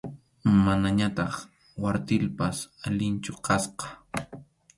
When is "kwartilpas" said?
1.75-2.57